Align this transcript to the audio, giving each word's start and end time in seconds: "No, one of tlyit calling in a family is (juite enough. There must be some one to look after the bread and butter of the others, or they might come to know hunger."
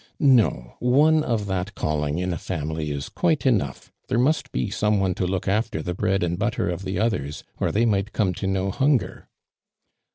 "No, 0.19 0.77
one 0.79 1.23
of 1.23 1.43
tlyit 1.45 1.75
calling 1.75 2.17
in 2.17 2.33
a 2.33 2.37
family 2.39 2.89
is 2.89 3.07
(juite 3.09 3.45
enough. 3.45 3.91
There 4.07 4.17
must 4.17 4.51
be 4.51 4.71
some 4.71 4.99
one 4.99 5.13
to 5.13 5.27
look 5.27 5.47
after 5.47 5.83
the 5.83 5.93
bread 5.93 6.23
and 6.23 6.39
butter 6.39 6.69
of 6.71 6.85
the 6.85 6.97
others, 6.97 7.43
or 7.59 7.71
they 7.71 7.85
might 7.85 8.11
come 8.11 8.33
to 8.33 8.47
know 8.47 8.71
hunger." 8.71 9.29